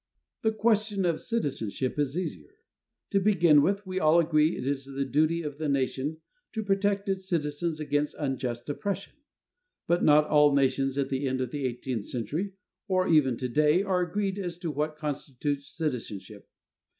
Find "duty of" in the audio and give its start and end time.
5.05-5.59